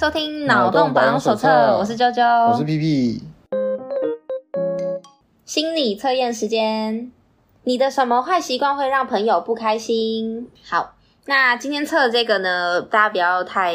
[0.00, 3.22] 收听脑洞榜手册，我是啾啾，我是屁屁。
[5.44, 7.12] 心理测验时间，
[7.64, 10.48] 你的什么坏习惯会让朋友不开心？
[10.66, 10.94] 好，
[11.26, 13.74] 那今天测的这个呢，大家不要太。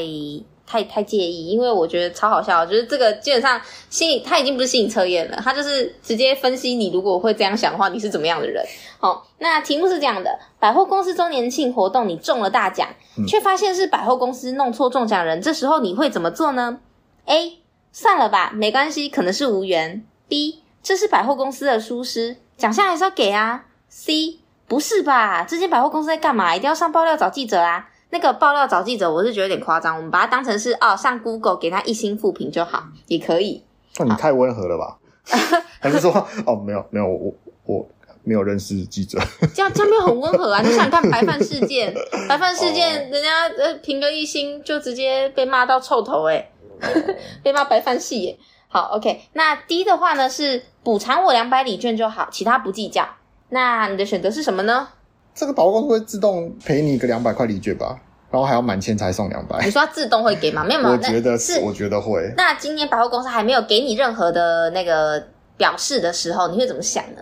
[0.66, 2.66] 太太介意，因为我觉得超好笑。
[2.66, 3.60] 就是这个基本上
[3.90, 8.66] 心理，他已经不是心理测验了，他就是直接分析你如果会这样想的话，你是怎么样的人。
[9.00, 12.88] 好，那题目是这样的：百货公司周年庆活动，你中了大奖，
[13.28, 16.80] 却发现是百货公司弄错中奖人，这时候你会怎么做呢
[17.26, 17.59] ？A.
[17.92, 20.04] 算了吧，没关系，可能是无缘。
[20.28, 20.64] B.
[20.82, 23.66] 这是百货公司的疏失，奖项还是要给啊。
[23.88, 24.40] C.
[24.68, 26.56] 不是吧，这间百货公司在干嘛？
[26.56, 27.88] 一定要上爆料找记者啊。
[28.16, 29.94] 那个爆料找记者，我是觉得有点夸张。
[29.98, 33.62] 我们把它当成是哦，上 Google 给他一星负评就好，也可以。
[33.98, 34.98] 那、哦、你太温和了吧？
[35.82, 36.14] 还是说
[36.46, 37.34] 哦，没有没有，我
[37.66, 37.86] 我
[38.23, 39.20] 没有认识记者。
[39.54, 40.62] 这样这样没有很温和啊？
[40.62, 41.94] 你想看白饭事件？
[42.30, 46.50] 白饭事件，人家呃评个一星就直接被骂到臭头哎，
[47.44, 48.38] 被骂白饭系耶。
[48.70, 53.06] 好，OK，那 D 的话呢是补偿我两百礼券就好，其他不计较。
[53.50, 54.88] 那你的选择是什么呢？
[55.34, 59.64] 这个百货公司会自动赔你个两百块礼券吧，然后还要满千才送两百。
[59.64, 60.64] 你说它自动会给吗？
[60.64, 62.34] 没有没有，我觉得是，我觉得会。
[62.36, 65.23] 那今年百货公司还没有给你任何的那个
[65.58, 67.22] 表示的时候，你会怎么想呢？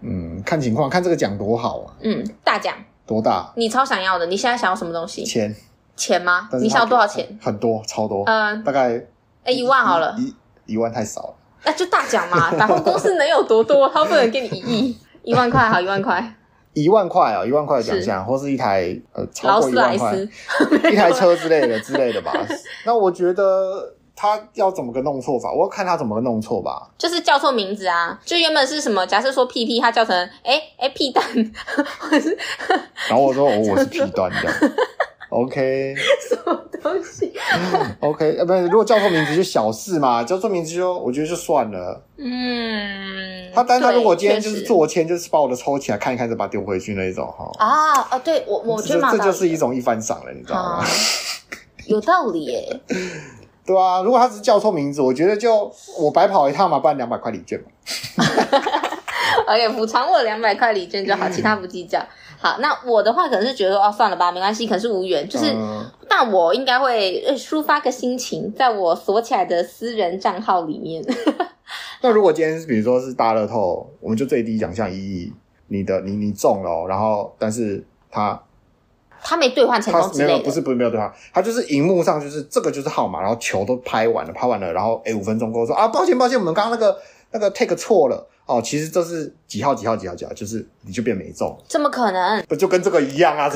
[0.00, 1.94] 嗯，看情况，看这个奖多好啊。
[2.02, 2.74] 嗯，大奖
[3.06, 3.52] 多大？
[3.56, 5.24] 你超想要的，你现在想要什么东西？
[5.24, 5.54] 钱？
[5.96, 6.48] 钱吗？
[6.60, 7.26] 你想要多少钱？
[7.40, 8.24] 很多，超多。
[8.26, 9.00] 嗯，大概
[9.44, 10.14] 哎一万好了。
[10.18, 10.34] 一
[10.74, 11.34] 一万太少了。
[11.64, 13.88] 那就大奖嘛，百货公司能有多多？
[13.88, 16.34] 他不能给你一亿， 一万块好，一万块。
[16.74, 20.16] 一万块啊，一万块的奖项，或是一台呃超过一万块，
[20.90, 22.32] 一台车之类的 之类的吧。
[22.84, 25.52] 那我觉得他要怎么个弄错法？
[25.52, 26.88] 我要看他怎么个弄错吧。
[26.96, 29.06] 就是叫错名字啊，就原本是什么？
[29.06, 31.22] 假设说屁屁，他叫成哎哎屁蛋，
[31.98, 32.36] 或是
[33.08, 34.72] 然后我说我我是屁蛋这样。
[35.32, 35.94] OK，
[36.28, 37.32] 什么东西
[38.00, 42.02] ？OK，呃，不是，如果叫错名字就小事嘛，叫错名字就我觉得就算了。
[42.18, 47.50] 嗯，他但他如果今天就是做签，就是把我的抽起来看一看，再把它丢回去那一种哈。
[47.58, 50.84] 啊啊，对我我觉得这就是一种一番赏了，你知道吗？
[51.86, 52.80] 有道理耶。
[53.64, 58.24] 对啊，如果他只是叫错名字，我觉得就我白跑一趟嘛，不然两百块礼券嘛。
[59.48, 61.98] OK，补偿我两百块礼券就好，其他不计较。
[62.42, 71.00] 好，那我的话可能是觉得哦，算了吧，没关系，可能是无缘，就是，嗯、但我应该会抒发个心情，在我锁起来的私人账号里面。
[72.02, 75.32] 那如果今天是比如说是大乐透，我们就最低奖项一亿，
[75.68, 78.42] 你的你你中了，哦，然后但是他
[79.22, 86.98] 他没兑换成功之类的，没有不是不是没有兑换，他就是荧幕上就是这个就是号码，然后球都拍完了，拍完了，然后诶五分钟过后说啊，抱歉抱歉，我们刚刚那个
[87.32, 88.28] 那个 take 错了。
[88.44, 92.42] 哦，其实这是几号几号几号几号，就是你就变没中，怎么可能？
[92.48, 93.48] 不就跟这个一样啊？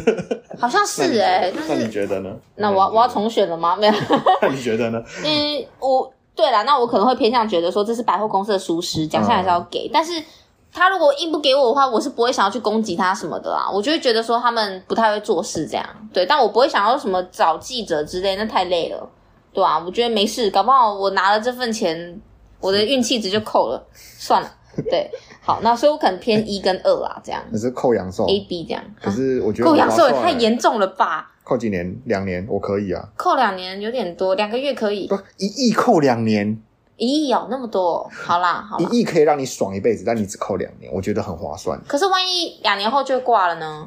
[0.60, 2.30] 好像是哎、欸，那你觉得呢？
[2.56, 3.74] 那我我要重选了吗？
[3.74, 3.92] 没有？
[4.42, 5.02] 那你觉得呢？
[5.24, 9.88] 嗯，我对啦，那我可能会偏向觉得说这是百货公司的疏失，奖项还是要给。
[9.88, 10.22] 嗯、但是
[10.70, 13.68] 他如果硬不给我的话，我是不会想要去攻击他什么的啦。
[13.72, 16.26] 我就会觉得说他们不太会做事这样，对。
[16.26, 19.08] 但我不会想要什么找记者之类，那太累了，
[19.54, 22.20] 对啊，我觉得没事，搞不好我拿了这份钱。
[22.64, 24.50] 我的运气值就扣了，算了，
[24.90, 25.10] 对，
[25.42, 27.44] 好，那所以我可能偏一跟二啦，这样。
[27.52, 28.82] 可是扣阳寿，A B 这样。
[29.02, 31.30] 可是我觉得我扣阳寿也太严重了吧？
[31.44, 31.94] 扣几年？
[32.06, 32.46] 两年？
[32.48, 33.06] 我可以啊。
[33.16, 35.06] 扣两年有点多，两个月可以。
[35.06, 36.58] 不，一亿扣两年，
[36.96, 38.88] 一亿哦，那么多，好啦，好啦。
[38.90, 41.78] 一亿可以让你爽一辈子，但你只扣两年，我觉得很划算。
[41.86, 43.86] 可是万一两年后就挂了呢？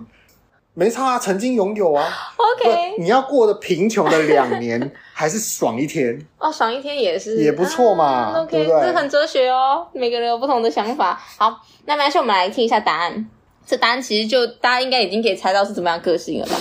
[0.80, 2.08] 没差啊，曾经拥有啊。
[2.36, 6.16] OK，你要过的贫穷的两年， 还是爽一天？
[6.38, 8.06] 哦，爽一天也是也不错嘛。
[8.06, 11.20] 啊、OK，这很哲学哦，每个人有不同的想法。
[11.40, 13.28] 好，那没关系，我们来听一下答案。
[13.66, 16.56] 这答案其实就大家应该已经可以猜到是怎么样个性了吧？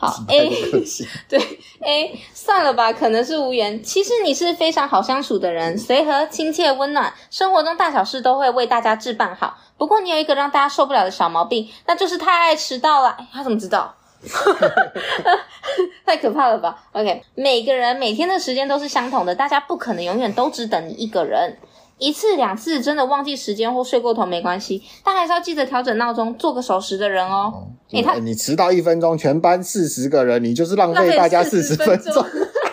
[0.00, 0.48] 好， A，
[1.28, 3.82] 对，A，算了吧，可能是无缘。
[3.82, 9.58] 其实你是非常好相处的人，随和、亲切、温暖，生活中大小事都会为大家置办好。
[9.76, 13.16] 不过你有一个让大家受不了的小毛病，那就是太爱迟到了。
[13.32, 13.96] 他怎么知道？
[16.04, 21.58] 太可怕了吧？OK，每个人每天的时间都是相同的，大家不可能永远都只等你一个人。
[21.98, 27.68] 一次两次真的忘记时间或睡过头没关系，但还是要记得调整闹钟，做个守时的人哦。
[27.90, 32.24] 你、哦，他、欸、你迟到一分钟，全班四十个人，你就是浪费大家四十分钟。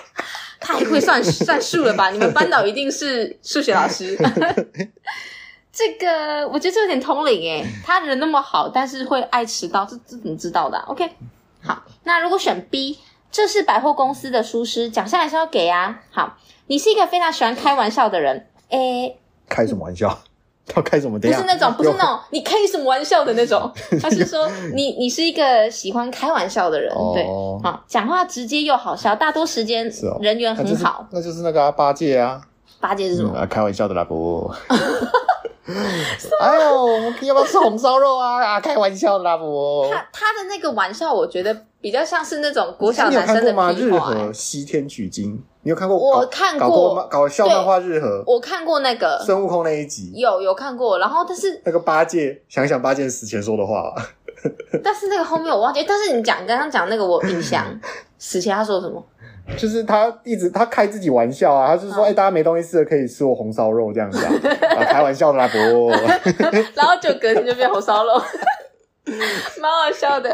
[0.61, 2.09] 太会算算数了吧？
[2.09, 4.17] 你们班导一定是数学老师。
[5.71, 11.07] 这个我觉得这有点通灵哎，他人那么好，但是会爱迟到，这这怎么知道的、啊、？OK，
[11.61, 12.97] 好，那如果选 B，
[13.31, 16.01] 这是百货公司的疏失，奖项还是要给啊。
[16.11, 16.37] 好，
[16.67, 18.47] 你是一个非常喜欢开玩笑的人。
[18.69, 19.17] 诶，
[19.47, 20.17] 开什么玩笑？
[20.67, 21.19] 他开什么？
[21.19, 23.71] 不是那种，不是那种，你开什么玩笑的那种。
[24.01, 27.23] 他是说 你，你是一个喜欢开玩笑的人，哦、对，
[27.63, 29.87] 好，讲话直接又好笑，大多时间
[30.19, 31.43] 人缘很好那、就是。
[31.43, 32.41] 那个、啊、八戒啊，
[32.79, 33.45] 八戒是什么？
[33.45, 34.51] 开玩笑的啦，不。
[36.41, 38.43] 哎呦，要不要吃红烧肉啊？
[38.43, 39.87] 啊，开玩笑的啦，不。
[39.91, 43.71] 他他的那个玩笑，我觉得比较像是那种国小男生的、欸、吗？
[43.71, 45.97] 日和西天取经，你有看过？
[45.97, 50.99] 我看过，过搞笑漫画日和，我看过那个孙悟空那一集，有有看过。
[50.99, 53.91] 然后但是那个八戒，想想八戒死前说的话。
[54.83, 57.65] 但是那个后面我忘记，但是你讲刚刚讲那个我印象，
[58.19, 59.03] 死前他说什么？
[59.57, 64.31] 就是他一直他开自己玩笑啊，他就说，哎、大家没东西吃了，可以吃我红烧肉这样子啊，
[64.77, 65.89] 啊开玩笑的啦，不。
[66.77, 68.13] 然后就隔天就变红烧肉，
[69.59, 70.29] 蛮好笑的。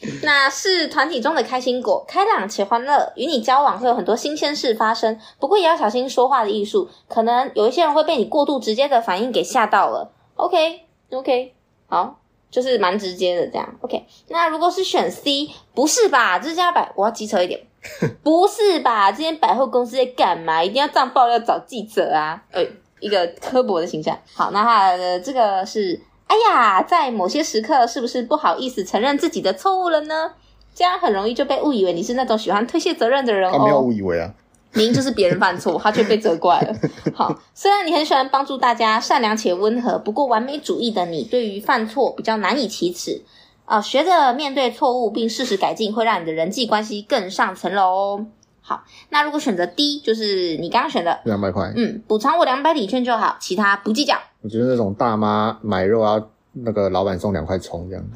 [0.22, 10.10] 那是团体中的开心果，开朗且欢乐，与你交往会有很多新鲜事发生，不过也要小心说话的艺术，可能有一些人会被你过度直接的反应给吓到了。
[10.36, 11.54] OK OK，
[11.88, 12.20] 好。
[12.48, 14.06] 就是蛮直接的这样，OK。
[14.28, 16.38] 那如果是选 C，不是吧？
[16.38, 17.60] 这家百，我要机车一点，
[18.22, 19.10] 不是吧？
[19.10, 20.62] 这间百货公司在干嘛？
[20.62, 22.40] 一定要这样爆料找记者啊？
[22.52, 22.64] 呃，
[23.00, 24.16] 一个刻薄的形象。
[24.32, 30.32] 好，那他的这个是，哎呀，在某些时刻是不是不好意思承认自己的错误了呢？
[30.74, 33.56] 这样很容易就被误以为你是那种喜欢推卸责任的人哦。
[33.56, 34.32] 他没有误以为啊。
[34.74, 36.76] 明明就是别人犯错，他却被责怪了。
[37.14, 43.22] 好，虽然你很喜欢帮助大家，善良且温和，不过完美主义的你对于犯错比较难以启齿
[43.64, 43.80] 啊。
[43.80, 48.26] 学着面对错误并适时改进，会让你的人际关系更上层楼哦。
[48.68, 54.18] 好，那如果选择 D，就是你刚刚选的两百块，嗯，补偿我两百礼券就好，其他不计较。
[54.42, 56.20] 我觉得那种大妈买肉啊，
[56.52, 58.04] 那个老板送两块葱这样。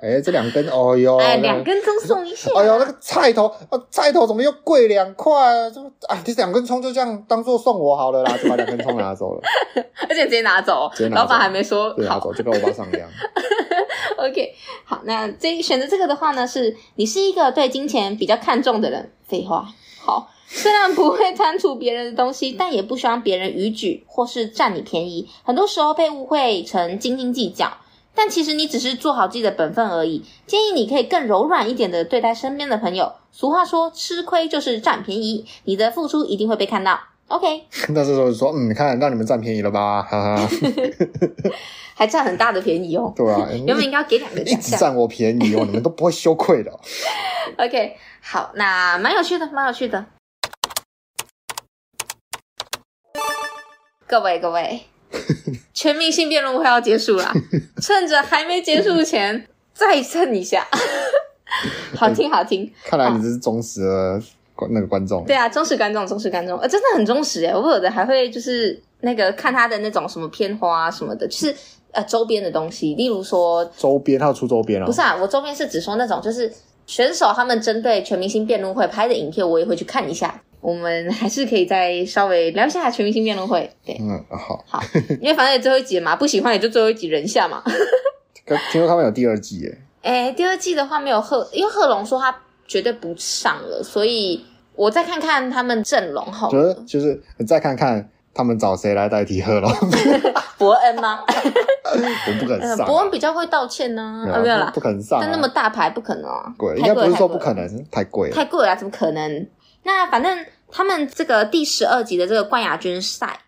[0.00, 2.48] 哎、欸，这两根，哦哟，哎，两根葱送一下。
[2.56, 5.68] 哎呦，那个菜头，啊，菜头怎么又贵两块？
[5.70, 9.42] 这，哎，这两根葱就这样当做送我好了啦，就把两根葱拿走了。
[10.08, 13.08] 而且直接拿走，直接拿走，老板还没说对，拿走就跟欧巴桑一样。
[14.28, 14.54] OK，
[14.84, 19.12] 好，那这选择这个的话呢，是你是一个对金钱比较看重的人。
[19.28, 19.68] 废话，
[20.00, 25.28] 好，虽然不会贪图别人的东西，但也不希望别人逾矩或是占你便宜。
[25.44, 27.78] 很多时候被误会成斤斤计较。
[28.14, 30.24] 但其实你只是做好自己的本分而已。
[30.44, 33.12] 建议你可以更柔软一点的对待身边的朋友。
[33.30, 36.98] 俗话说，吃亏就是占便宜，你的付出一定会被看到。
[37.28, 37.64] OK。
[37.88, 40.02] 那这时候说，嗯，你看让你们占便宜了吧？
[40.02, 40.48] 哈哈，
[41.94, 43.12] 还占很大的便宜哦。
[43.16, 44.58] 对啊，原本应该要给两个奖项。
[44.58, 46.72] 一直占我便宜哦，你们都不会羞愧的。
[47.58, 50.04] OK，好，那蛮有趣的，蛮有趣的。
[54.06, 54.82] 各位，各位。
[55.72, 57.32] 全明星辩论会要结束了，
[57.80, 60.66] 趁着还没结束前再蹭一下，
[61.96, 62.70] 好听好听。
[62.84, 64.22] 看来你这是忠实的观
[64.70, 65.24] 那个观众。
[65.24, 67.52] 对啊，忠实观众，忠实观众，呃，真的很忠实诶。
[67.54, 71.54] 我有的还会就是那个看他的那种什么片花啊什么的，就是
[71.92, 74.86] 呃周边的东西，例如说周边，他有出周边啊？
[74.86, 76.52] 不是啊，我周边是只说那种就是
[76.86, 80.42] 选手他们针对全明星辩论会拍的影片，我也会去看一下。
[80.60, 84.82] 我们还是可以再稍微聊一下全明星辩论会，对，嗯，好，好，
[85.22, 87.62] 因为反正也最后一集嘛，不喜欢也就最后一集人下嘛。
[88.72, 89.78] 听说他们有第二季耶？
[90.02, 92.36] 诶，第二季的话没有贺，因为贺龙说他
[92.68, 94.44] 绝对不上了，所以
[94.76, 96.74] 我再看看他们阵容好了。
[96.86, 99.72] 就是就是，再看看他们找谁来代替贺龙？
[100.58, 101.20] 伯恩吗？
[101.88, 109.48] 我不可能上，伯恩比较会道歉呢，啊，没有啦，不可能上，但那么大牌不可能啊，贵，应该不是说不可能，太贵，太贵了，怎么可能？
[109.84, 113.40] 那反正他们这个第十二集的这个冠亚军赛，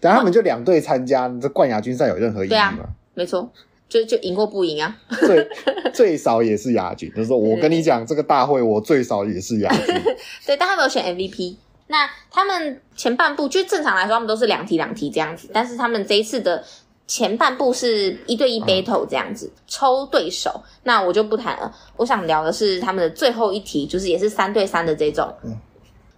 [0.00, 2.78] 等下他们就两队参加，这冠亚军赛有任何意义吗？
[3.14, 3.50] 没错，
[3.90, 5.48] 就就赢或不赢啊，最
[5.92, 7.10] 最少也是亚军。
[7.10, 9.94] 就是说我跟你讲，这个大会我最少也是亚军。
[10.46, 11.56] 对，但他没有选 MVP。
[11.88, 16.64] 那他们前半部就正常来说，他们都是两题两题这样子，但是他们这一次的。
[17.06, 21.76] 前半部是一对一 battle 这样子，嗯、抽对手，那我就不谈了。
[21.96, 25.58] 我想聊的是他们的最后一题，就是也是三对三的这种，嗯、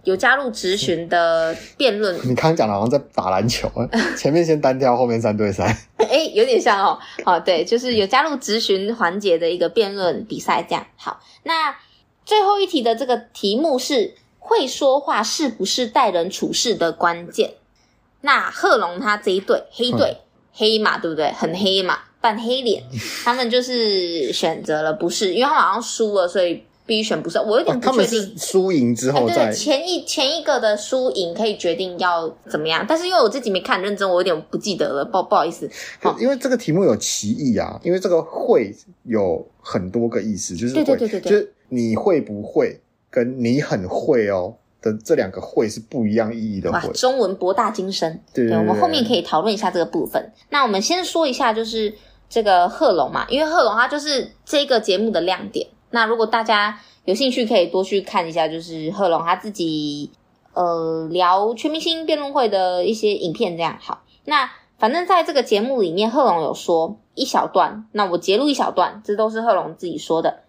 [0.03, 2.15] 有加入质询的辩论。
[2.23, 5.67] 你刚刚讲的好像在打篮球啊， 前面先单挑，后面三对三。
[5.97, 6.99] 哎、欸，有点像哦。
[7.23, 10.85] 好，对，就是有加入质询环节的一个辩论比赛这样。
[10.97, 11.75] 好，那
[12.25, 17.53] 最后一题的这个题目是会说话是不是待人处事的关键？
[18.21, 20.17] 那贺龙他这一队黑队。
[20.19, 20.23] 嗯
[20.55, 21.31] 黑马对不对？
[21.31, 22.83] 很黑嘛，扮黑脸，
[23.25, 27.37] 他们就是选择了不是，因为他们好像输了，所以必须选不是。
[27.39, 35.69] 我有点不确定，哦、他们是输赢之后再、哎、前一前一个的输赢可以决定要怎么样，但是因为我自己没看认真，我有点不记得了，不不好意思。
[36.01, 46.91] 好，因为这个题目有歧义啊，因为这个会有很多个意思，就是，对对对对对，就是你会不会跟你很会哦的这两个会是不一样意义的会。
[46.93, 50.31] 中文博大精深，对，对，对，对，我们后面可以讨论一下这个部分。
[50.49, 51.93] 那我们先说一下，就是
[52.29, 55.65] 这个贺龙嘛，因为贺龙他就是这个节目的亮点。
[55.93, 60.09] 那如果大家有兴趣，可以多去看一下，就是贺龙他自己
[60.53, 64.01] 呃聊全明星辩论会的一些影片，这样好。
[64.25, 70.39] 那反正在这个节目里面，贺龙有说一小段，那我截录一小段，这都是贺龙自己说的。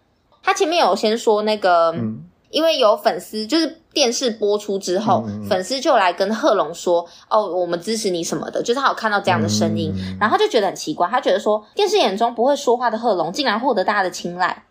[0.43, 14.65] 他前面有先说那个，嗯、因为有粉丝，就是电视播出之后，嗯、粉丝就来跟贺龙说：“哦，我们支持你什么的。”就是他有看到这样的声音，嗯、然后他就觉得很奇怪，他觉得说电视眼中不会说话的贺龙，竟然获得大家的青睐。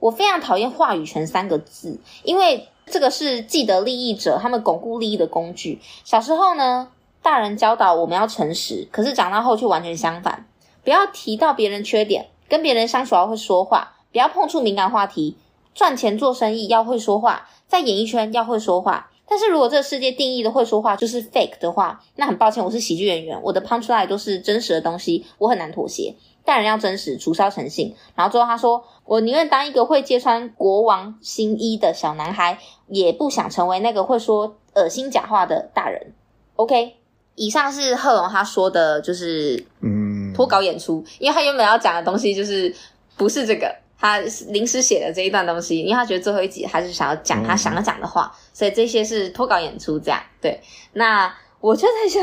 [0.00, 5.78] 我非常讨厌话语权三个字，因为这个是既得利益者他们巩固利益的工具。
[6.04, 6.90] 小时候呢，
[7.22, 10.46] 大人教导我们要诚实，可是长大后却完全相反。
[10.82, 15.36] 不要提到别人缺点，跟别人相处要会说话，不要碰触敏感话题。
[15.74, 19.10] 赚钱做生意要会说话，在演艺圈要会说话。
[19.28, 26.12] 但是如果这个世界定义的会说话就是 fake 的话，那很抱歉，我是喜剧演员，我的 punchline 都是真实的东西，我很难妥协。
[26.44, 27.94] 待人要真实，处事要诚信。
[28.14, 36.12] 然后最后他说：“我宁愿当一个会揭穿国王新衣的小男孩，也不想成为那个会说恶心假话的大人。”
[36.56, 36.96] OK，
[37.34, 42.74] 以上是贺龙他说的，就是嗯脱稿演出，因为他原本要讲的东西就是
[43.16, 44.18] 不是这个，他
[44.48, 50.20] 临时写的这一段东西，因为他觉得最后一集还是想要讲他想要讲的话，所以这些是脱稿演出这样。
[50.40, 50.60] 对，
[50.92, 51.32] 那。
[51.60, 52.22] 我就在想，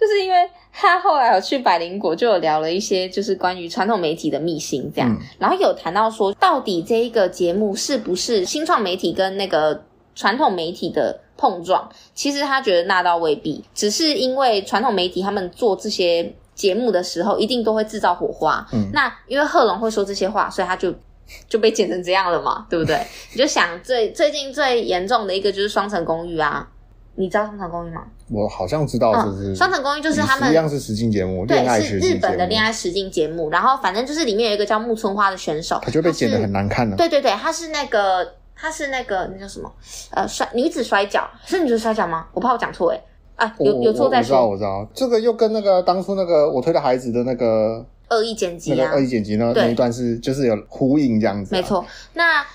[0.00, 11.88] 就是因为他后来有去百灵果，就有聊了一些就是关于传统媒体的秘辛这样，嗯、然后有谈到说，到底这一个节目是不是新创媒体跟那个传统媒体的碰撞？
[12.14, 18.66] 其实他觉得那倒未必，只是因为传统媒体他们做这些节目的时候，一定都会制造火花。
[18.72, 20.94] 嗯，那因为贺龙会说这些话，所以他就
[21.46, 22.98] 就被剪成这样了嘛，对不对？
[23.34, 26.66] 你就想最最近最严重的一个就是双层公寓啊。
[27.18, 28.04] 你知道《双层公寓》吗？
[28.30, 33.50] 我好像知道，就是《双层公寓》就是他们一样是实境节目，对，是日本的恋爱实境节目。
[33.50, 36.96] 然后反正就是里面有一个叫木村花的选手，他就被剪得很难看了。
[36.96, 39.68] 对对对，他是那个，他是那个，那叫什么？
[40.12, 42.28] 呃，摔女子摔跤是女子摔跤吗？
[42.32, 43.02] 我怕我讲错诶
[43.34, 44.48] 啊，有有错再说。
[44.48, 51.52] 我知道，我知道，这个又跟那个当初那个我推的孩子的那个恶意剪辑啊，恶意剪辑那那一段是就是有呼应这样子。
[51.52, 51.84] 没错，
[52.14, 52.46] 那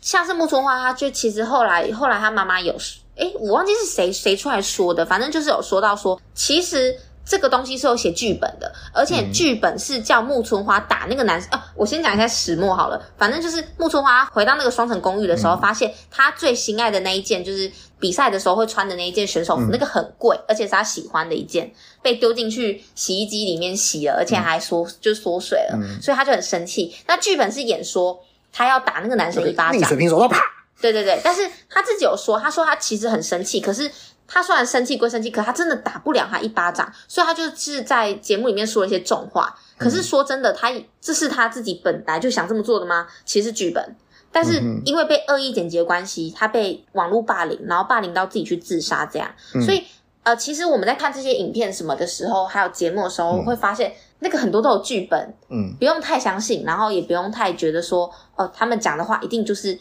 [0.00, 2.74] 像是木村花，他就其实后来后来他妈妈有。
[3.20, 11.48] 诶，我忘记是谁谁出来说的，反正就是有说到说，其实这个东西是有写剧本的，而且剧本是叫木村花打那个男生。
[11.50, 21.72] 啊，我先讲一下始末好了，反正就是木村花回到那个双层公寓的时候，发现他最心爱的那一件，就是比赛的时候会穿的那一件选手服，那个很贵，而且是他喜欢的一件，
[22.02, 26.94] 被丢进去洗衣机里面洗了，而且还缩就缩水了，所以他就很生气。
[27.06, 28.18] 那剧本是演说
[28.50, 30.40] 他要打那个男生一巴掌，水平手啪。
[30.80, 33.90] 对对对，但是他自己有说，他说他其实很生气，可是
[34.26, 39.54] 他虽然生气归生气，可他真的打不了他一巴掌，所以他就是在节目里面说了一些重话。
[39.76, 43.06] 可是说真的，他这是他自己本来就想这么做的吗？
[43.24, 43.96] 其实是剧本，
[44.32, 49.30] 但是因为被恶意剪辑的关系，他被网络霸凌，然后霸凌到自己去自杀这样。
[49.66, 49.82] 所以
[50.22, 59.78] 呃，其实我们在看这些影片什么的时候，还有节目的时候，会发现那个很多都有剧本，嗯，不用太相信，然后也不用太觉得说，哦，他们讲的话一定就是。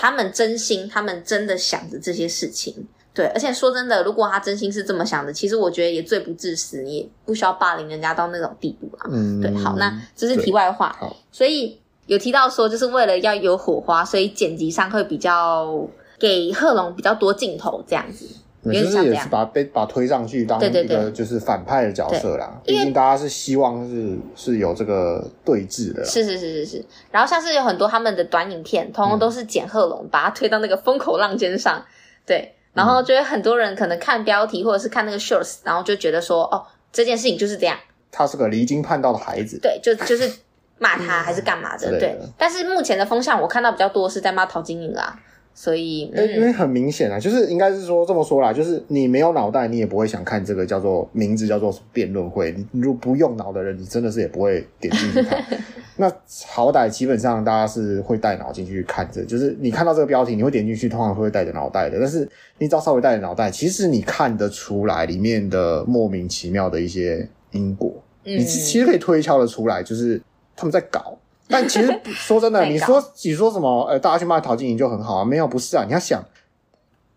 [0.00, 2.74] 他们真心，他们真的想着这些事情，
[3.12, 3.26] 对。
[3.34, 9.06] 而且说真的，如果他真心是这么想的，其实我觉得也罪不至死，你也不需要霸凌人家到那种地步啊。
[9.10, 9.54] 嗯，对。
[9.56, 10.96] 好，那这是题外话。
[10.98, 15.86] 好，所以有提到说，就是为了要有火花，所以剪辑上会比较
[16.18, 18.26] 给贺龙比较多镜头这样子。
[18.62, 26.04] 就是也是把被把推上去当一个就是反派的角色啦，毕竟大家是希望是是有这个对峙的。
[26.04, 31.82] 是是是是是，然后像是有很多他们的短影片，通通都是简贺珑，把他推到那个风口浪尖上，
[32.26, 36.62] 对，然后就有很多人可能看标题或者是看那个 shorts，然后就觉得说，哦，
[36.92, 37.78] 这件事情就是这样。
[38.12, 40.30] 他是个离经叛道的孩子，对，就就是
[40.76, 42.18] 骂他还是干嘛的，对。
[42.36, 45.18] 但是目前的风向我看到比较多是在骂陶晶莹啦。
[45.60, 52.50] 所以，嗯、因为很明显啊，就是应该是说这么说啦，就是你没有脑袋，你也不会想看这个叫做名字叫做辩论会。
[52.72, 55.44] 你如果不用脑的人，你真的是也不会点进去看。
[55.98, 56.10] 那
[56.46, 61.98] 好歹基本上大家是会带脑进去看这，就是你看到这个标题，你会点进去，通常会带着脑袋的。
[62.00, 62.26] 但是
[62.56, 67.92] 你只要稍微带着脑袋，其实你看得出来里面的莫名其妙的一些因果，
[68.24, 70.18] 嗯、你其实可以推敲的出来，就是
[70.56, 71.18] 他们在搞。
[71.50, 73.84] 但其实 说真的，你说你说什么？
[73.86, 75.24] 呃，大家去骂陶晶莹就很好啊？
[75.24, 75.84] 没有，不是啊！
[75.84, 76.24] 你要想，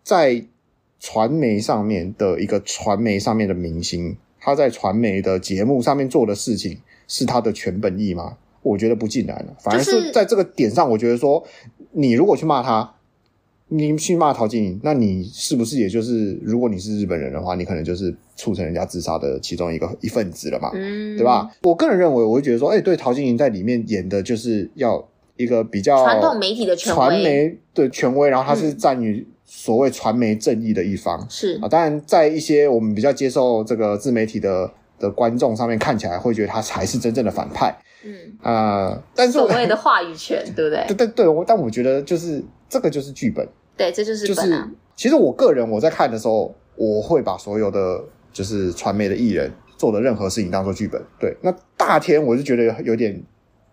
[0.02, 0.44] 在
[0.98, 8.36] 传媒上面的一个传媒上面的明星，他在传媒的节目上面做的事情，是他的全本意吗？
[8.62, 9.54] 我觉得不尽然了。
[9.60, 11.46] 反而是在这个点上，我觉得说，
[11.92, 12.94] 你如果去骂他，
[13.76, 21.50] 你去骂陶晶莹，那你是不是也就是，如果你是日本人的话，你可能就是促成人家自杀的其中一个一份子了嘛，嗯，对吧？
[21.62, 25.04] 我个人认为，我会觉得说，哎、欸，对，陶晶莹在里面演的就是要
[25.36, 31.68] 一个比较传统媒体的权威，传媒的权威，然后他是站于所谓传媒正义的一方，嗯、是啊。
[31.68, 39.02] 当然，在一些我们比较接受这个自媒体的的观众上面，看起来会觉得他才是真正的反派，嗯啊、呃。
[39.16, 40.84] 但是所谓的话语权，对不对？
[40.94, 43.44] 对对对，我但我觉得就是这个就是剧本。
[43.76, 48.00] 对，这就是本、啊、就是，其实我个人我在看的时候，我会把所有的
[48.32, 51.02] 就是传媒的艺人做的任何事情当做剧本。
[51.18, 53.20] 对，那大天我就觉得有点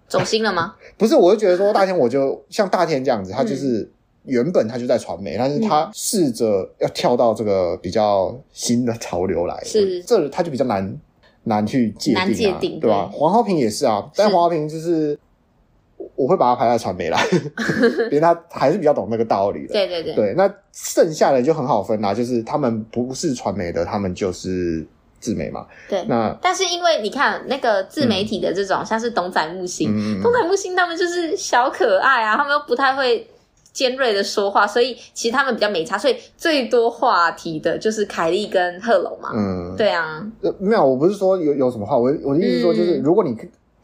[0.08, 0.76] 走心了吗？
[0.98, 3.90] 不是，我就觉得说大天，我就像大天这样子，他就是
[4.24, 10.98] 原本他就在传媒，嗯、但是他试着要跳到这个比较新的潮流来，是这他就比较难
[11.44, 13.10] 难去界定、啊，难界定，对吧？
[13.14, 15.18] 黄浩平也是啊，但黄浩平就是。
[16.22, 17.20] 我会把他排在传媒啦，
[18.06, 19.74] 因为他还是比较懂那个道理的。
[19.74, 24.86] 对对对，对，那剩下的就很好分啦，就是他们不是传媒的，他们就是
[25.20, 25.66] 自媒嘛。
[25.90, 33.28] 对，那但是因为你看那个自媒体的这种，嗯、像是东仔木星，嗯、东仔木星他们就是小可爱啊，他们又不太会
[33.74, 39.32] 尖锐的说话，所以其实他们比较没差，所以最多话题的就是凯莉跟贺龙嘛。
[39.34, 43.36] 嗯，对啊，呃，没有，我不是说有有什么话，我我的意思是说就是如果你。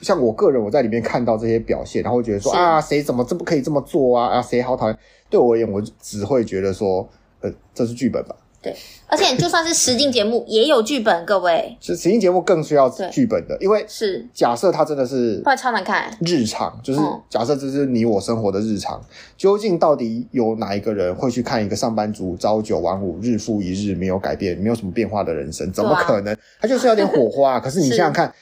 [0.02, 4.28] 像我个人，我在里面看到这些表现，然后觉得说啊，谁怎么这么可以这么做啊？
[4.28, 4.98] 啊，谁好讨厌？
[5.30, 7.08] 对我而言，我只会觉得说，
[7.42, 8.36] 呃，这是剧本吧。
[8.60, 8.76] 对，
[9.08, 11.78] 而且就算是实境节目，也有剧本，各位。
[11.80, 16.12] 其实实境节目更需要剧本的，因为是假设它真的是，不然超难看。
[16.22, 17.00] 日常就是
[17.30, 19.00] 假设这是你我生活的日常，
[19.38, 25.72] 究竟到底有哪一个人会去看一个上班族朝九晚五、日复一日没有改变、没有什么变化的人生？
[25.72, 26.36] 怎么可能？
[26.60, 27.60] 他就是要点火花。
[27.60, 28.34] 可是你想想看。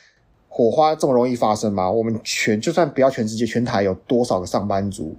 [0.55, 1.91] 火花这么容易发生吗？
[1.91, 5.13] 我们全就算不要全世界，全台有多少个上班族，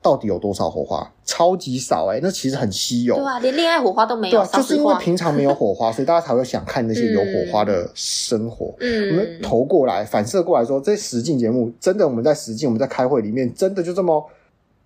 [0.00, 1.10] 到底有多少火花？
[1.24, 3.16] 超级少哎、欸，那其实很稀有。
[3.16, 4.38] 对啊，连恋爱火花都没有。
[4.38, 8.72] 对啊，就是因为平常没有火花， 所以大家才会想看那些有火花的生活。
[8.78, 14.24] 嗯，我们投过来，反射过来说，这实境节目真的我们在实境，我们在开会里面，真的就这么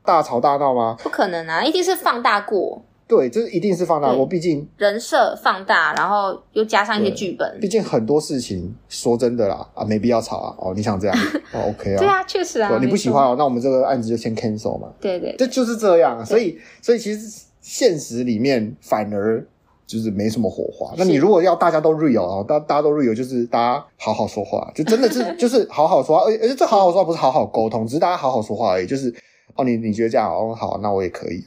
[0.03, 0.96] 大吵大闹吗？
[1.03, 2.81] 不可能啊，一定是放大过。
[3.11, 7.59] 对，这一定是放大我，毕竟人设放大，然后又加上一些剧本。
[7.61, 10.55] 毕竟很多事情，说真的啦，啊，没必要吵啊。
[10.59, 11.16] 哦，你想这样，
[11.53, 11.99] 哦，OK 啊。
[11.99, 12.79] 对啊，确实啊。
[12.81, 14.87] 你不喜欢哦，那我们这个案子就先 cancel 嘛。
[15.01, 16.25] 对对，这就是这样。
[16.25, 19.44] 所以，所以其实现实里面反而
[19.88, 20.94] 就是没什么火花。
[20.96, 29.12] 那你如果要大家都 real 哦，大大家都 real，就是大家好好说话，就真的是 就是好好说话，而而且这好好说话不是好好沟通，只是大家好好说话而已，就是。
[29.61, 31.44] 哦，你你觉得这样哦好，那我也可以。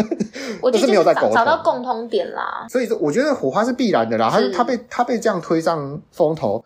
[0.60, 2.66] 我觉得 就是没有在找找到共通点啦。
[2.68, 4.28] 所以说，我觉得火花是必然的啦。
[4.30, 6.62] 他他被他被这样推上风头，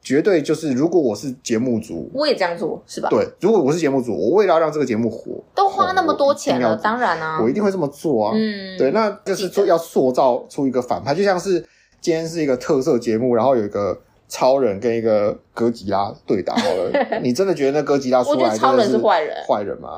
[0.00, 3.08] 绝对就是如果我是节目组，我也这样做是吧？
[3.10, 8.32] 对，如果我是节目组，我为了让这个节目火，都花那么多钱了，当然啊，我一定会这么做啊。
[8.34, 11.58] 嗯，对，那就是说要塑造出一个反派，就像是
[12.00, 13.98] 今天是一个特色节目，然后有一个。
[14.28, 16.90] 超人跟一个哥吉拉对打好了，
[17.24, 19.36] 你真的觉得那哥吉拉出来真的是坏人？
[19.46, 19.96] 坏人吗？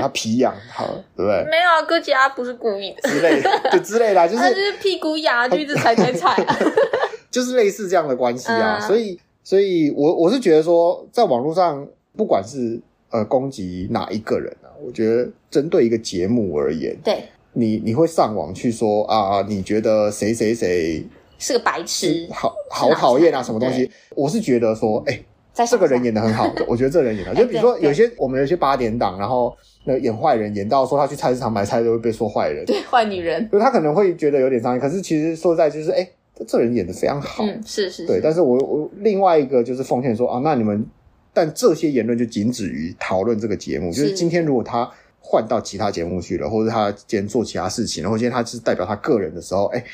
[0.00, 1.44] 他皮痒，好，对不对？
[1.50, 6.34] 没有啊，哥吉拉不是故意的，之类的，就之类的，就是他就是屁股痒，就一直踩踩踩，
[7.30, 8.80] 就是类似这样的关系啊。
[8.80, 21.04] 所以，所以我我是觉得说，在网络上，不管是呃攻击哪一个人啊，我觉得针对一个节目而言，对，你你会上网去说啊，你觉得谁谁谁？
[21.40, 23.42] 是个白痴，好好讨厌啊！
[23.42, 23.90] 什么东西？
[24.14, 25.14] 我是觉得说，哎、
[25.54, 34.80] 欸，这个人演的很好的， 我觉得这个人演的，就比如说有些我们有些八点档，然后那演坏人演到说他去菜市场买菜都会被说坏人，对，坏女人，就他可能会觉得有点伤心。
[34.80, 36.12] 可是其实说实在就是，哎、欸，
[36.46, 38.20] 这人演的非常好，嗯，是是，是，对。
[38.22, 40.86] 但是我我另外一个就是奉劝说啊，那你们，
[41.32, 44.86] 但这些言论就仅止于讨论这个节目，就是今天如果他
[45.20, 49.84] 换到其他节目去了，或者他今天做其他事情，然后今天他是代表他个人的时候，哎、欸。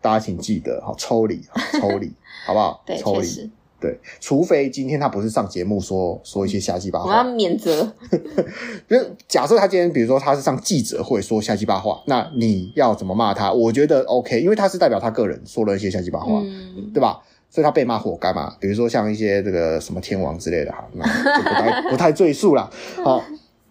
[0.00, 1.40] 大家请记得，好抽离，
[1.80, 2.12] 抽离，
[2.46, 2.82] 好不好？
[2.86, 7.90] 对，抽离，对，除非今天他不是上节目说说一些瞎鸡巴话，我要免责。
[8.88, 13.52] 就假设他今天，比如说他是上记者会说瞎鸡巴话，那你要怎么骂他？
[13.52, 17.20] 我觉得 OK，因为他是代表他个人说了一些瞎鸡巴话，嗯、对吧？
[17.50, 18.54] 所以他被骂活该嘛。
[18.60, 21.04] 比如说像一些这个什么天王之类的哈，那
[21.36, 22.70] 就不太 不太赘述了。
[23.02, 23.22] 好，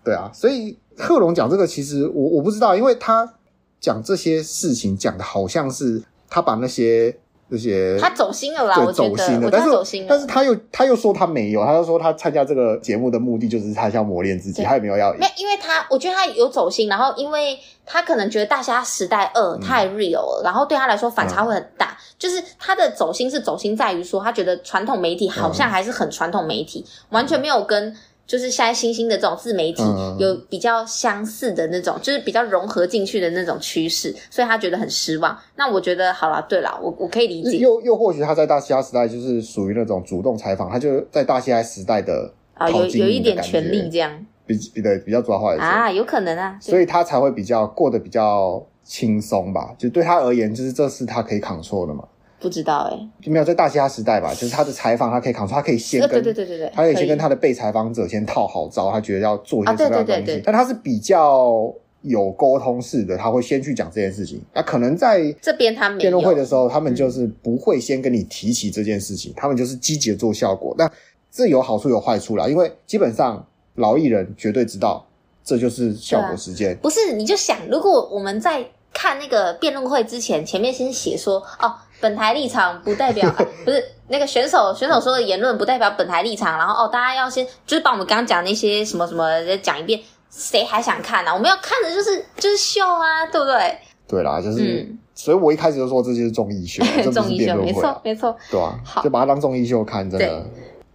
[0.03, 3.35] 对啊，所以贺龙讲这个，其实我我不知道，因为他
[3.79, 6.03] 讲这些事情讲的好像是。
[6.29, 7.15] 他把那些
[7.47, 27.95] 那些他走心了啦，对，我觉得走心了，但是但是他又他又说他没有，他又说他参加这个节目的目的就是他想磨练自己，他也没有要没，因为他我觉得他有走心，然后因为他可能觉得大虾时代二太 real 了，嗯、然后对他来说反差会很大，嗯、就是他的走心是走心在于说他觉得传统媒体好像还是很传统媒体，嗯、完全没有跟。
[28.29, 29.81] 就是现在新兴的这种自媒体
[30.19, 35.35] 有比较相似的那种，嗯、就是比较融合进去的那种趋势，所以他觉得很失望。
[35.55, 37.57] 那我觉得好了，对了，我我可以理解。
[37.57, 49.73] 又又或许他在大嘻哈时代就是属于那种主动采访，他就在大嘻哈时代的啊，有有一点权利这样，比比的比较抓话啊，有可能啊，所以他才会比较过得比较轻松吧？
[49.75, 52.03] 就对他而言，就是这是他可以 control 的嘛。
[52.39, 54.33] 不知道哎、欸，就没有在大嘻哈时代吧？
[54.33, 60.11] 就是他的采访，他可以扛住，他可以先跟，对对对对对，他可以先跟他的被采访者先套好招，他觉得要做一些什么样的东西。
[60.13, 64.41] 啊、对对对对，但他是比较有沟通式的，他会先去讲这件事情。
[64.53, 70.73] 那可能在这边他们辩论会的时候，他们就是不会先跟你提起这件事情，嗯、他们就是积极的做效果。
[70.77, 70.89] 那
[71.29, 75.05] 这有好处有坏处啦，因为基本上老艺人绝对知道
[75.43, 76.77] 这就是效果时间。
[76.81, 81.75] 不是，你就想，如果我们在看那个辩论会之前，前面先写说哦。
[81.99, 83.29] 本台立场不代表，
[83.65, 86.57] 不是那个选手选手说的言论不代表本台立场。
[86.57, 91.33] 然后哦，大家要先就是把我们刚刚讲那些什么什么再讲一遍，谁还想看呢、啊？
[91.33, 93.77] 我们要看的就是就是秀啊，对不对？
[94.07, 100.45] 对啦，就是，嗯、所以我一开始就说这就是综艺秀， 综艺秀没错没错，对啊，好就把它当综艺秀看，真的。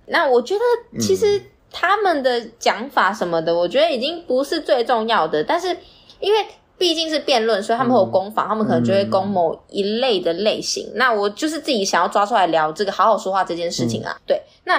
[0.06, 1.40] 那我觉得其实
[1.70, 5.76] 他们的讲法什么的，嗯、我觉得已经不是最重要的，但是
[6.20, 6.44] 因为。
[6.84, 10.86] 毕竟是辩论，所以他们会有攻防，嗯、他们可能就会攻某一类的类型。
[10.88, 14.12] 嗯、那我就是自己想要抓出来聊这个好好说话这件事情啊。
[14.14, 14.78] 嗯、对，那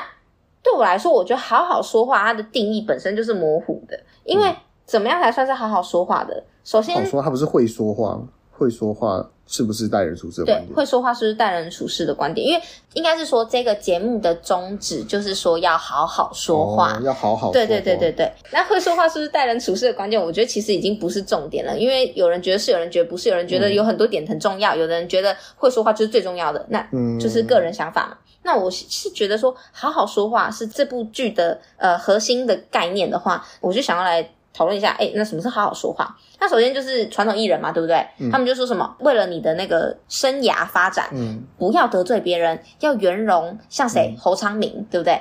[0.61, 6.43] 对我来说，我觉得好好说话它的定义本身就是模糊的，因为怎么样才算是好好说话的？
[6.63, 9.27] 首先，好说他不是会说话，会说话。
[9.47, 10.67] 是不是待人处事的观点？
[10.67, 12.45] 对，会说话是不是待人处事的观点？
[12.45, 12.61] 因为
[12.93, 17.53] 应该是说这个节目的宗旨就是说要好好说话，哦、要好好说话。
[17.53, 18.31] 对对对对对。
[18.51, 20.21] 那会说话是不是待人处事的观点？
[20.21, 26.81] 我觉得其实已经不是重点了，因为有人觉得是，有人觉得不是，有人觉得有很多点很重要，嗯、有的人觉得会说话就是最重要的，那
[27.19, 28.13] 就是个人想法嘛。
[28.13, 34.27] 嗯、那我是觉得说好好说话是这部剧的呃核心的概念的话，我就想要来。
[34.55, 36.15] 讨论一下，哎、欸，那什么是好好说话？
[36.39, 38.07] 那首先就是传统艺人嘛，对不对？
[38.19, 44.13] 嗯、他们就说什么，为了你的那个生涯发展，嗯，不要得罪别人，要圆融，像谁？
[44.15, 45.11] 嗯、侯昌明，对不对？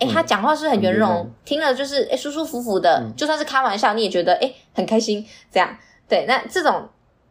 [0.00, 5.76] 哎、欸，他讲话是很圆融，嗯、听了就是哎、欸、舒舒服服的，嗯、就算是开玩笑，你也觉得哎、欸、很开心，这样。
[6.08, 6.88] 对，那这种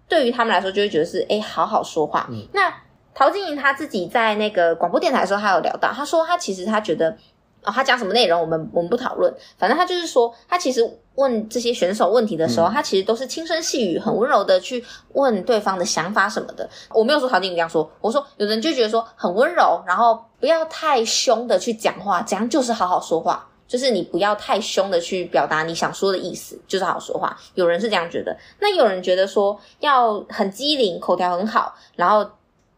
[0.07, 2.25] 对于他们来说，就会觉得是哎、欸、好好说话。
[2.31, 2.73] 嗯、那
[3.13, 7.17] 陶晶莹他自己在那个广播电台的时候，他有聊到，他说他其实他觉得。
[7.63, 9.33] 哦，他讲什么内容，我们我们不讨论。
[9.57, 10.81] 反正他就是说，他其实
[11.15, 16.69] 问这些选手问题的时候，嗯、他其实都是轻声细语、很温柔的去问对方的想法什么的。
[16.91, 23.45] 我没有说陶晶莹这样说，我说有人就觉得说很温柔，然后不要太凶的去讲话，这样就是好好说话。
[23.67, 27.37] 就是你不要太凶的去表达你想说的意思，就是好好说话。
[27.55, 32.25] 有人是这样觉得，那有人觉得说要很机灵，口条很好，然后。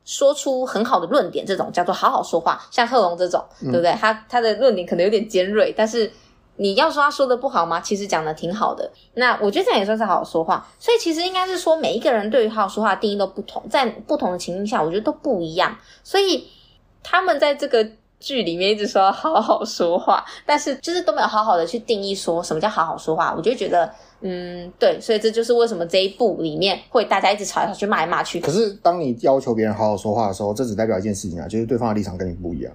[0.03, 2.61] 说出很好的论点，这种叫做好好说话。
[2.71, 3.91] 像贺龙这种，对不对？
[3.93, 6.11] 他他的论点可能有点尖锐，但是
[6.57, 7.79] 你要说他说的不好吗？
[7.79, 8.91] 其实讲的挺好的。
[9.13, 10.67] 那我觉得这样也算是好好说话。
[10.79, 15.77] 所以其实应该是说，每一个人对于好好说话的定义都不同，在不同的情境下，我觉得都不一样。
[16.03, 16.47] 所以
[17.03, 17.87] 他们在这个。
[18.21, 23.33] 剧里面一直说要好好说话，但是就是都没有好好的去定义说什么叫好好说话。
[23.35, 28.39] 我就觉得，嗯，对，所以这就是为什么这一部里面会大家一直吵来吵去、骂来骂去。
[28.39, 32.71] 可是当你要求别人好好说话的时候，这只代表一件事情啊，就是对方的立场跟你不一样。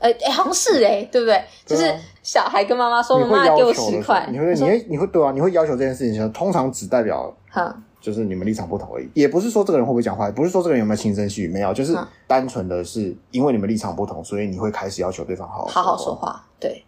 [0.00, 1.42] 呃，哎，好像是哎，对不对？
[1.66, 5.32] 就是小孩跟妈妈说：“妈妈给我十块。”你会，你会，你会对啊？
[5.32, 7.76] 你会要求这件事情，通常只代表哈。
[8.08, 11.94] 就是你们立场不同而已，也不是说这个人会不会讲话，不是说这个人有没有轻声细语，没有，就是
[12.26, 16.42] 单纯的是因为你们立场不同，所以你会开始要求对方好好好好说话。
[16.58, 16.82] 对，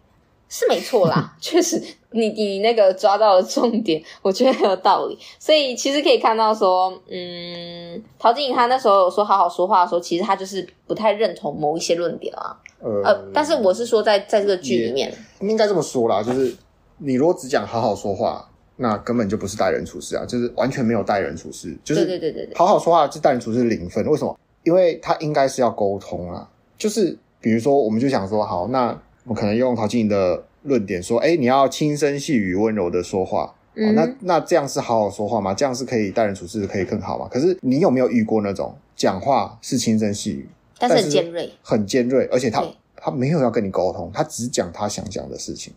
[0.49, 1.79] 是没错啦， 确实，
[2.09, 5.19] 你你那个抓到了重点，我觉得很有道理。
[5.37, 12.57] 所以其实可以看到说，嗯，陶晶莹她那时候有说好好说话的时候，其实她就是不太认同某一些论点啊。
[12.79, 16.51] 呃，呃，但是我是说在在这个剧里面，应该这么说啦，就是
[16.97, 18.47] 你如果只讲好好说话。
[18.81, 24.03] 那根本就不是待人处事啊，就是完全没有待人处事，就是对对对对，好好说话，就待人处事零分。
[24.07, 24.35] 为什么？
[24.63, 26.49] 因为他应该是要沟通啊。
[26.79, 35.53] 就是比如说，我们就想说，好，那我可能用陶晶莹的论点说，哎，你要轻声细语、温柔的说话，嗯，那那这样是好好说话吗？
[35.53, 37.27] 这样是可以待人处事，可以更好吗？
[37.31, 42.65] 可是你有没有遇过那种讲话是轻声细语，但是很尖锐，很尖锐，而且他
[42.95, 45.71] 他没有要跟你沟通，他只讲他想讲的事情。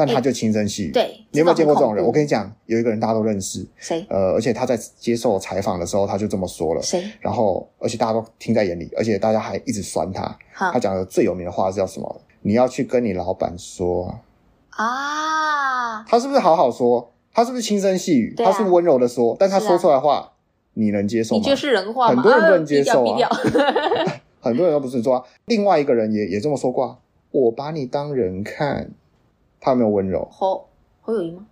[0.00, 2.02] 但他就轻声细语，欸，对，你有没有见过这种人？
[2.02, 4.02] 我跟你讲，有一个人大家都认识，谁？
[4.08, 7.04] 呃，而且他在接受采访的时候，他就这么说了，谁？
[7.20, 10.38] 然后，而且大家都听在眼里，而且大家还一直酸他。
[10.54, 12.20] 他讲的最有名的话是叫什么？
[12.40, 14.18] 你要去跟你老板说
[14.70, 16.02] 啊！
[16.08, 17.12] 他是不是好好说？
[17.34, 18.34] 他是不是轻声细语？
[18.38, 19.36] 啊、他是温柔的说？
[19.38, 20.28] 但他说出来的话，啊、
[20.72, 21.42] 你能接受吗？
[21.44, 23.28] 你就是人话，很多人不能接受啊，
[24.40, 25.22] 很多人都不是说。
[25.44, 26.98] 另外一个人也也这么说过，
[27.32, 28.90] 我把你当人看。
[29.60, 30.26] 他有没有温柔？
[30.30, 30.66] 侯
[31.02, 31.44] 侯友谊吗？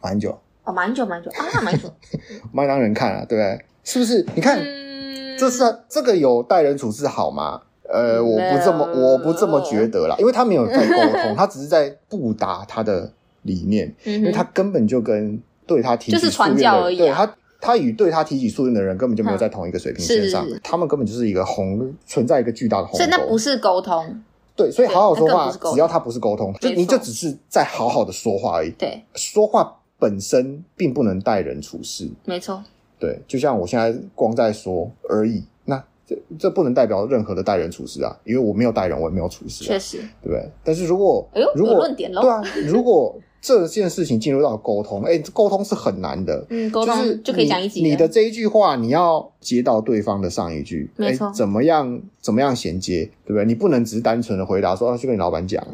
[0.00, 1.90] 马英九哦，马英九，马英九啊，马英九，
[2.52, 3.64] 麦当人看啊，对不对？
[3.84, 4.24] 是不是？
[4.34, 7.62] 你看，嗯、这是这个有待人处事好吗？
[7.88, 13.12] 呃，我不这么，我不这么觉得啦，因为他没有在沟通， 他只是在布达他的
[13.42, 24.20] 理念，因为他根本就跟对他提起诉愿的，对他，他与对他提起诉愿的人根本就没有在同一个水平线上，他们根本就是一个鸿存在一个巨大的鸿沟，所以那不是沟通，
[24.56, 32.62] 对，所以好好说话，只要他不是沟通，就你就只是在好好的说话而已，对，说话本身并不能待人处事，没错，
[32.98, 35.44] 对，就像我现在光在说而已。
[35.64, 40.48] 那这这不能代表任何的待人处事啊，因为我没有待人，我也没有处事，确实，对不对？
[40.64, 42.22] 但是如果，哎呦，如果有论点喽。
[42.22, 43.14] 对啊，如果
[43.46, 47.80] 这件事情进入到沟通，哎，沟通是很难的，嗯，沟通就可以讲一集。
[47.80, 53.44] 你的这一句话，你要接到对方的上一句，没错，怎么样，怎么样衔接，对不对？
[53.44, 55.64] 你不能只是单纯的回答说，啊，去跟你老板讲。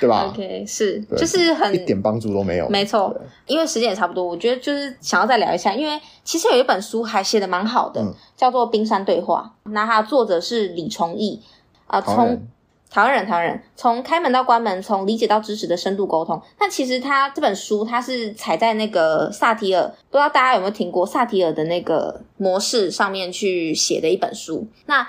[0.00, 2.68] 对吧？OK，是，就是很一点帮助都没有。
[2.68, 11.40] 没错，因为时间也差不多，我觉得就是想要再聊一下，因为其实有一本书还写的蛮好的，嗯、叫做《冰山对话》，那它作者是李崇义
[11.86, 12.42] 啊，从
[12.94, 16.40] 台湾人，台湾人，从开门到关门，从理解到支持的深度沟通。
[16.60, 24.64] 那其实他这本书，他是踩在那个萨提尔，不知道大家有没有听过萨提尔的那个模式上面去写的一本书。
[24.86, 25.04] 那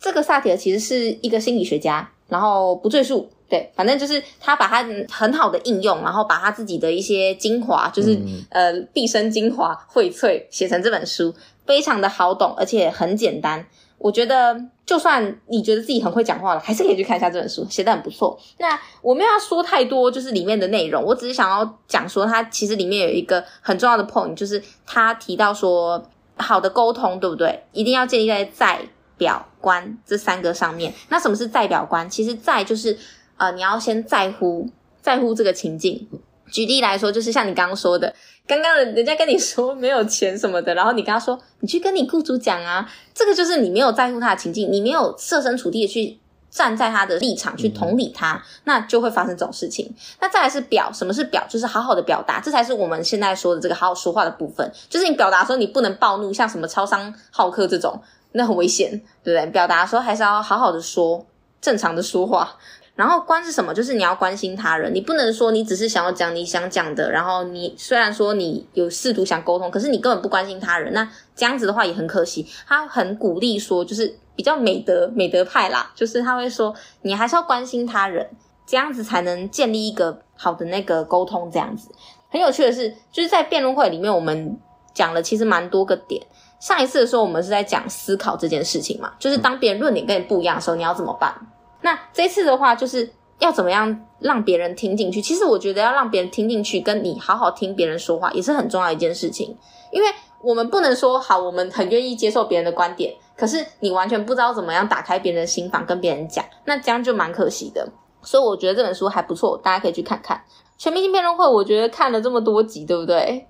[0.00, 3.30] 这个萨提尔其实是一个心理学家，然后不赘述。
[3.48, 11.32] 对，反正就是他把他很好的应用，然后把他自己的一些精华，就是、嗯、呃毕生精华荟萃写成这本书，
[11.64, 13.64] 非常的好懂，而且很简单。
[13.98, 18.38] 我觉得就算你觉得自己很会讲话了，还是可以去看一下这本书，写的很不错。
[18.58, 26.02] 那我没有要说太多，就是里面的内容，我只是想要讲说，它其实里面有一个很重要的 point，就是他提到说，
[26.38, 27.62] 好的沟通，对不对？
[27.72, 28.80] 一定要建立在在、
[29.18, 30.94] 表、观这三个上面。
[31.10, 32.08] 那什么是在表观？
[32.08, 32.98] 其实在就是。
[33.40, 34.68] 呃，你要先在乎
[35.00, 36.08] 在乎这个情境。
[36.50, 38.14] 举例来说，就是像你刚刚说的，
[38.46, 46.18] 刚刚人人家跟你说没有钱什么的，然后你跟他说，你去跟你雇主讲啊，这个就是你没有在乎他的情境，你没有设身处地的去
[46.50, 49.94] 站在他的立场去同理他，嗯、那就会发生这种事情。
[50.20, 51.44] 那再来是表，什么是表？
[51.48, 54.72] 就是好好的表达，这才是我们现在说的这个好好说话的部分。
[54.88, 58.00] 就是你表达的时候，你不能暴怒，像什么超商好客这种，
[58.32, 58.90] 那很危险，
[59.22, 59.46] 对不对？
[59.52, 61.26] 表达的时候还是要好好的说，
[61.60, 62.56] 正常的说话。
[62.98, 63.72] 然后关是什么？
[63.72, 67.08] 就是你要关心他人，你不能说你只是想要讲你想讲的。
[67.12, 72.44] 然后你虽然说你有试图想沟通，可是你根本不关心他人，那这样子的话也很可惜。
[72.66, 78.28] 他很鼓励说，就是比较美德美德派啦，就是他会说你还是要关心他人，
[78.66, 81.48] 这样子才能建立一个好的那个沟通。
[81.52, 81.88] 这样子
[82.30, 84.58] 很有趣的是，就是在辩论会里面，我们
[84.92, 86.20] 讲了其实蛮多个点。
[86.58, 91.32] 上一次的时候，我们是在讲思考这件事情嘛，就是当别人论点跟你不一样的时候，你要怎么办？
[91.80, 95.22] 那这次的话，就是要怎么样让别人听进去？
[95.22, 99.56] 其实我觉得要让别人听进去，跟你好好听别人说话，也是很重要一件事情。
[99.92, 100.08] 因为
[100.42, 107.88] 我们不能说好，我们很愿意接受别人的观点，可是你完全不知道怎么样打开别人的心房跟别人讲，那这样就蛮可惜的。
[108.22, 110.36] 所以我觉得这本书还不错，大家可以去看看
[110.76, 111.44] 《全明星辩论会》。
[111.50, 113.46] 我觉得看了这么多集，对不对？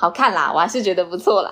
[0.00, 1.50] 好看啦，我还是觉得不错啦。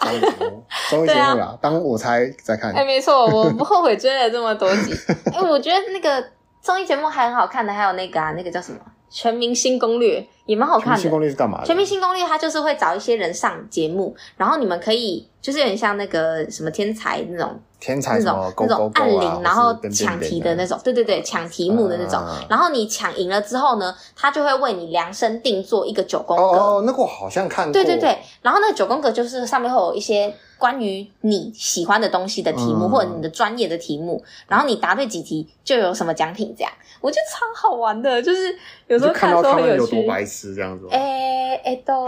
[0.89, 2.73] 综艺 节目啦，当我才在看。
[2.73, 4.95] 哎，没错，我不后悔追了这么多集。
[5.35, 6.25] 哎，我觉得那个
[6.63, 8.79] 综艺节目还很好看的，还有那个啊，那个叫什么
[9.11, 11.01] 《全明星攻略》也蛮好看的。
[11.01, 11.67] 全明星攻略是干嘛的？
[11.67, 17.59] 全明星攻略它就是会找一些人上节目，然后你们可以就是有点像那个什么天才那种。
[17.81, 22.21] 天才那种那种按铃，然后抢题的那种，对对对，抢题目的那种。
[22.51, 26.43] 然后你抢赢了之后呢，他就会为你量身定做一个九宫格。
[26.43, 27.73] 哦，那个我好像看过。
[27.73, 34.23] 对对对，然后那个九宫格就是上面会有一些关于你喜欢的东西的题目，或者你的专业的题目。
[34.49, 38.21] 然后你答对几题就有什么奖品，这样我觉得超好玩的。
[38.21, 38.55] 就是
[38.89, 39.97] 有时候看的时候很有趣。
[39.97, 40.87] 有多白痴这样子？
[40.91, 42.05] 哎哎，都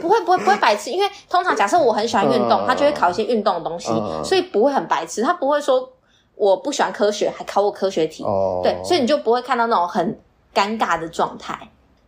[0.00, 3.88] 不会不会不会白痴，因为通常假设我很喜欢运动，他就会考一些运动的东西，
[4.24, 5.22] 所以不会很白痴。
[5.22, 5.92] 他不会说
[6.34, 8.62] 我不喜欢科学，还考我科学题，oh.
[8.62, 10.18] 对，所以你就不会看到那种很
[10.54, 11.56] 尴尬的状态，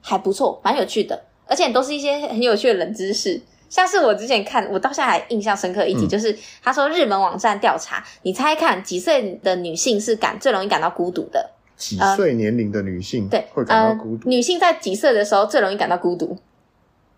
[0.00, 3.40] 还不错，蛮有趣的，而且都是一些很有趣的冷知识，
[3.74, 11.50] 像是我之前看，我到现在还印象深刻一集，嗯、就是他说日本网站调查，你猜看几岁的女性是感最容易感到孤独的？
[11.76, 14.30] 几岁年龄的女性、呃、对会感到孤独、呃？
[14.30, 16.38] 女性在几岁的时候最容易感到孤独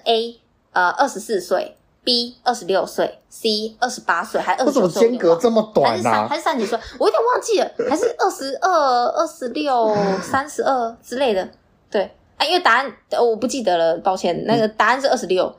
[0.05, 0.40] ？A
[0.73, 1.77] 呃二十四岁。
[2.03, 5.09] B 二十六岁，C 二十八岁，还二十九岁？
[5.09, 5.92] 间隔这么短啊？
[5.92, 6.79] 还是三还是三几岁？
[7.01, 9.92] 我有点忘记了，还是二十二、二十六、
[10.23, 11.49] 三十二之类的？
[11.90, 12.03] 对
[12.37, 14.45] 啊，因为答案我不记得了，抱歉。
[14.47, 15.53] 那个答案是二十六，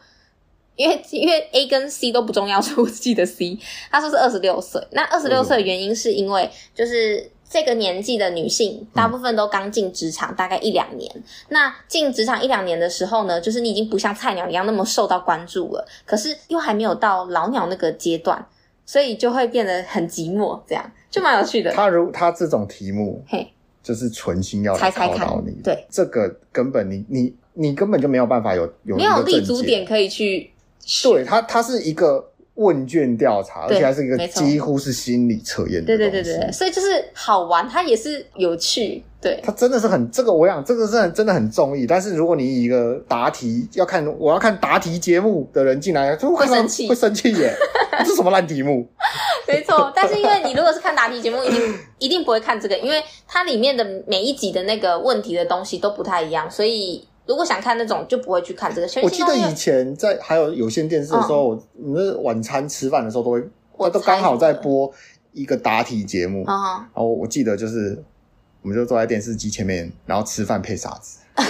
[0.78, 3.58] 因为因为 A 跟 C 都不重要，所以我记得 C。
[3.92, 4.82] 他说是二十六岁。
[4.92, 11.12] 那二十六岁的原因是因为就是这个年纪的女性，大部分都刚进职场，大概一两年。
[11.16, 18.46] 嗯、那进职场一两年的时候呢，就是你已经不像菜鸟一样那么受到关注了，可是又还没有到老鸟那个阶段，
[18.86, 21.72] 所以就会变得很寂寞，这样就蛮有趣的。
[21.72, 30.52] 他如他这种题目，嘿，就是存心要来考到你，对，这个根本你你你根本就没有办法有有没有立足点可以去，
[31.04, 32.32] 对他他是一个。
[32.58, 35.86] 问卷调查，而且还是一个几乎是心理测验。
[35.86, 39.04] 对对对对，所以就是好玩，它也是有趣。
[39.22, 41.86] 对，它真的是很这个，我想这个是很真的很中意。
[41.86, 47.54] 但是如果你以一个答题要看，我要看答题节目的人进来，就会生气，会生气耶！
[48.00, 48.90] 这是什么烂题目？
[49.48, 57.08] 没错，但是因为你如果是看答题节目，一定一定不会看这个，因为它里面的每一集的那个问题的东西都不太一样，所以。
[57.28, 58.88] 如果想看那种，就不会去看这个。
[59.04, 64.92] 我记得以前在还有有线电视的时候，我们晚餐吃饭的时候都会，我都刚好在播
[65.34, 66.44] 一个答题节目。
[66.46, 68.02] 然后我记得就是，
[68.62, 71.20] 我们就坐在电视机前面，然后吃饭配傻子。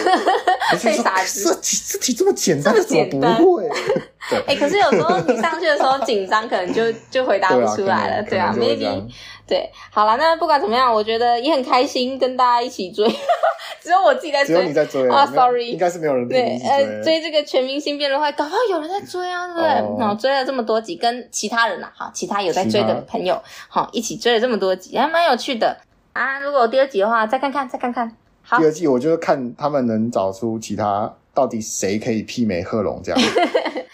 [0.81, 3.05] 配傻子，这题这题这么简单，怎么
[3.37, 3.69] 不会？
[4.29, 4.39] 对。
[4.45, 8.23] 哎，可是有时候你上去的时候紧张，可能就就回答不出来了。
[8.29, 9.07] 对啊，maybe。
[9.47, 13.07] 对，好了，那不管怎么样，我觉得也很开心跟大家一起追。
[13.81, 19.99] 只有我自己在追，只有你在追啊！Sorry，应该是没有人对呃追这个全明星辩论会，搞不好有人在追啊，对不对？
[19.99, 25.77] 然后追了这么多集，跟其他人呐，哈，其他有在追的朋友，好，一起追了这么多集，还蛮有趣的
[26.11, 26.37] 啊！
[26.39, 28.11] 如果有第二集的话，再看看，再看看。
[28.41, 33.21] 好，第二季我就看他们能找出其他到底谁可以媲美贺龙这样。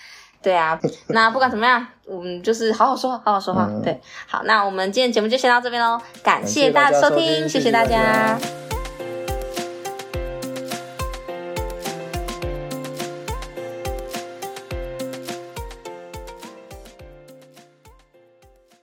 [0.44, 0.78] 对啊，
[1.08, 3.70] 那不管怎么样，我们就是好好说话，好好说话。
[3.82, 8.38] 对，好，那我们今天节目就先到这边喽，感谢大家收听，谢谢大家。